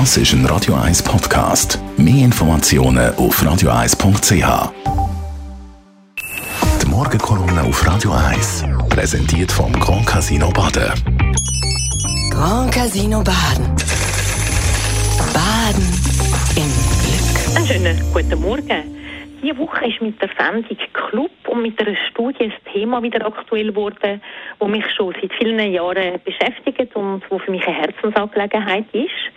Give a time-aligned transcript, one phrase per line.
[0.00, 1.78] Das ist ein Radio 1 Podcast.
[1.96, 4.72] Mehr Informationen auf radio1.ch.
[6.82, 10.92] Die Morgenkolumne auf Radio 1 präsentiert vom Grand Casino Baden.
[12.32, 13.66] Grand Casino Baden.
[15.32, 15.86] Baden
[16.56, 17.56] im Glück.
[17.56, 18.94] Einen schönen guten Morgen.
[19.44, 23.68] Diese Woche ist mit der Sendung Club und mit einer Studie ein Thema wieder aktuell
[23.68, 24.20] geworden,
[24.58, 29.33] das mich schon seit vielen Jahren beschäftigt und wo für mich eine Herzensangelegenheit ist.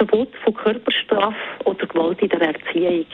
[0.00, 3.04] Verbot von Körperstrafe oder Gewalt in der Erziehung.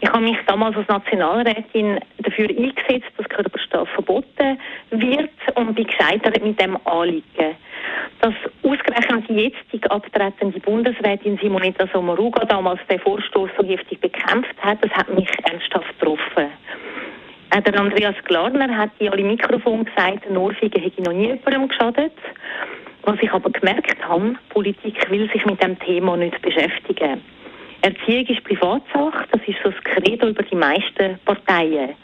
[0.00, 4.58] Ich habe mich damals als Nationalrätin dafür eingesetzt, dass Körperstrafe verboten
[4.90, 7.56] wird und bin gescheitert mit dem Anliegen.
[8.20, 8.32] Dass
[8.62, 14.90] ausgerechnet die jetzige abtretende Bundesrätin Simonetta Sommaruga damals den Vorstoß so heftig bekämpft hat, das
[14.92, 16.46] hat mich ernsthaft getroffen.
[17.52, 22.12] Der Andreas Glarner hat in alle Mikrofon gesagt, Ohrfeige hätte noch nie jemandem geschadet.
[23.08, 27.22] Was ich aber gemerkt habe, Politik will sich mit dem Thema nicht beschäftigen.
[27.80, 31.94] Erziehung ist Privatsache, das ist so das Credo über die meisten Parteien.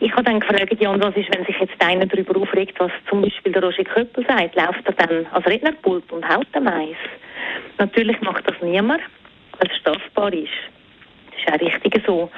[0.00, 2.90] Ich habe dann gefragt, ja, und was ist, wenn sich jetzt einer darüber aufregt, was
[3.08, 4.56] zum Beispiel der Roger Köppel sagt?
[4.56, 6.96] Läuft er dann als Rednerpult und haut am Eis?
[7.78, 9.02] Natürlich macht das niemand,
[9.60, 10.50] weil es strafbar ist.
[11.30, 12.28] Das ist auch richtig so.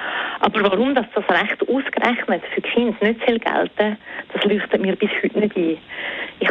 [0.41, 3.97] Aber warum dass das Recht ausgerechnet für Kinder nicht soll gelten
[4.35, 5.77] das leuchtet mir bis heute nicht ein.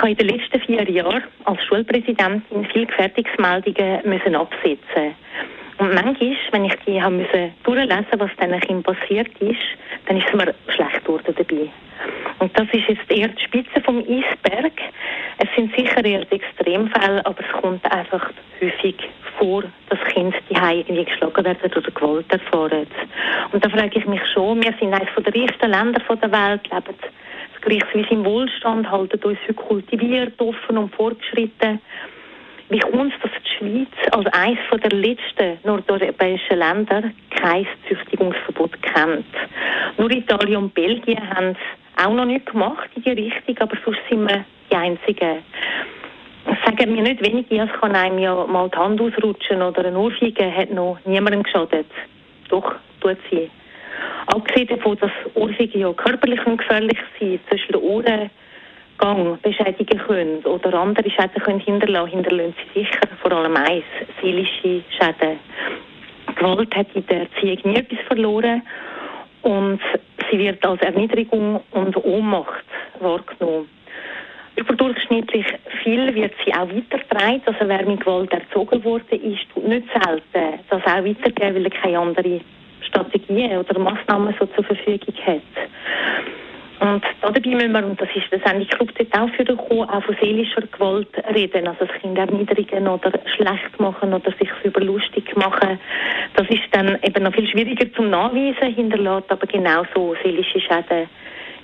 [0.04, 5.14] Habe in den letzten vier Jahren als Schulpräsidentin viele Gefährdungsmeldungen müssen absetzen
[5.78, 9.58] und manchmal, wenn ich die haben müssen durchlesen, was diesen Kindern passiert ist,
[10.06, 11.70] dann ist es mir schlecht geworden dabei.
[12.38, 14.72] Und das ist jetzt eher die Spitze vom Eisberg.
[15.38, 18.96] Es sind sicher eher die Extremfälle, aber es kommt einfach häufig
[19.38, 22.86] vor, dass Kinder die irgendwie geschlagen werden oder Gewalt erfahren.
[23.52, 26.94] Und da frage ich mich schon, wir sind eines der reichsten Länder der Welt, leben
[27.64, 31.80] gleichsweise im Wohlstand, halten uns heute kultiviert, offen und fortgeschritten.
[32.70, 39.26] Wie kommt es, dass die Schweiz als eines der letzten nordeuropäischen Länder kein Züchtigungsverbot kennt?
[39.98, 44.00] Nur Italien und Belgien haben es auch noch nicht gemacht in die Richtung, aber sonst
[44.08, 45.38] sind wir die Einzigen.
[46.64, 50.54] Sagen mir nicht wenige, es kann einem ja mal die Hand ausrutschen oder eine Ohrfeige
[50.54, 51.86] hat noch niemandem geschadet.
[52.48, 53.50] Doch, tut sie.
[54.26, 58.30] Abgesehen davon, dass Ohrfeige ja körperlich gefährlich sind, zwischen den Ohren
[58.98, 63.84] Gang beschädigen können oder andere Schäden können hinterlassen, hinterlassen sie sicher vor allem eins,
[64.20, 65.38] seelische Schäden.
[66.36, 68.62] Gewalt hat in der Erziehung nie etwas verloren
[69.42, 69.80] und
[70.30, 72.64] sie wird als Erniedrigung und Ohnmacht
[73.00, 73.68] wahrgenommen.
[74.56, 75.46] Überdurchschnittlich
[75.82, 77.42] viel wird sie auch weitergetragen.
[77.44, 81.98] Also wer mit Gewalt erzogen worden ist, tut nicht selten das auch weitergeben, weil keine
[81.98, 82.40] andere
[82.86, 85.42] Strategien oder Massnahmen so zur Verfügung hat.
[86.80, 90.02] Und dabei müssen wir, und das ist das eigentlich Club dort auch für gekommen, auch
[90.02, 91.66] von seelischer Gewalt reden.
[91.66, 95.78] Also das Kind erniedrigen oder schlecht machen oder sich über lustig machen.
[96.34, 101.08] Das ist dann eben noch viel schwieriger zum Nachweisen, hinterlässt aber genauso seelische Schäden.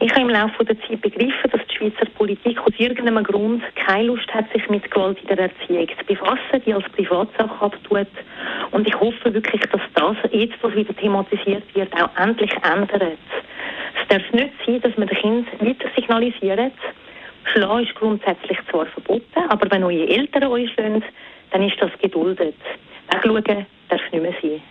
[0.03, 4.05] Ich habe im Laufe der Zeit begriffen, dass die Schweizer Politik aus irgendeinem Grund keine
[4.05, 8.07] Lust hat, sich mit Gewalt in der Erziehung zu befassen, die als Privatsache abtut.
[8.71, 9.80] Und ich hoffe wirklich, dass
[10.33, 13.19] jetzt, was wieder thematisiert wird, auch endlich ändert.
[14.01, 16.73] Es darf nicht sein, dass man den Kindern weiter signalisiert,
[17.53, 21.03] Schlagen ist grundsätzlich zwar verboten, aber wenn eure Eltern euch schlagen,
[21.51, 22.55] dann ist das geduldet.
[23.09, 24.63] Wegschauen darf nicht mehr sein.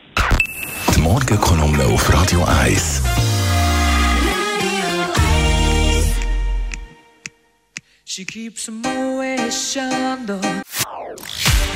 [0.95, 3.03] Die Morgenkolumne auf Radio 1.